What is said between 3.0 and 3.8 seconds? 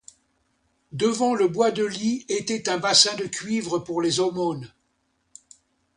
de cuivre